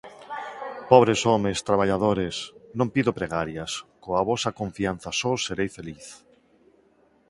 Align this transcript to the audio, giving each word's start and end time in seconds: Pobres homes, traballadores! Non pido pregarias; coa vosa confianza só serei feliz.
Pobres 0.91 1.21
homes, 1.31 1.57
traballadores! 1.69 2.35
Non 2.79 2.87
pido 2.93 3.11
pregarias; 3.19 3.71
coa 4.03 4.21
vosa 4.29 4.55
confianza 4.59 5.09
só 5.21 5.31
serei 5.45 5.69
feliz. 5.77 6.05